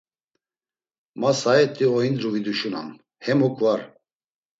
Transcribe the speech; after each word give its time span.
Ma 1.19 1.31
saat̆i 1.41 1.85
oindru 1.97 2.29
viduşunam, 2.33 2.89
hemuk 3.25 3.55
var. 3.63 3.81